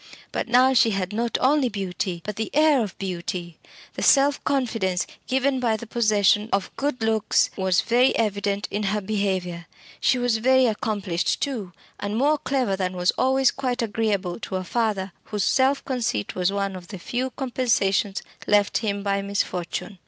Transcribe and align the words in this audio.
But 0.31 0.47
now 0.47 0.73
she 0.73 0.89
had 0.89 1.13
not 1.13 1.37
only 1.39 1.69
beauty, 1.69 2.21
but 2.25 2.35
the 2.35 2.49
air 2.55 2.81
of 2.83 2.97
beauty. 2.97 3.59
The 3.93 4.01
self 4.01 4.43
confidence 4.43 5.05
given 5.27 5.59
by 5.59 5.77
the 5.77 5.85
possession 5.85 6.49
of 6.51 6.75
good 6.75 7.03
looks 7.03 7.51
was 7.55 7.81
very 7.81 8.15
evident 8.17 8.67
in 8.71 8.81
her 8.97 9.01
behaviour. 9.01 9.67
She 9.99 10.17
was 10.17 10.37
very 10.37 10.65
accomplished, 10.65 11.39
too, 11.39 11.71
and 11.99 12.17
more 12.17 12.39
clever 12.39 12.75
than 12.75 12.97
was 12.97 13.11
always 13.11 13.51
quite 13.51 13.83
agreeable 13.83 14.39
to 14.39 14.55
a 14.55 14.63
father 14.63 15.11
whose 15.25 15.43
self 15.43 15.85
conceit 15.85 16.33
was 16.33 16.51
one 16.51 16.75
of 16.75 16.87
the 16.87 16.97
few 16.97 17.29
compensations 17.29 18.23
left 18.47 18.79
him 18.79 19.03
by 19.03 19.21
misfortune. 19.21 19.99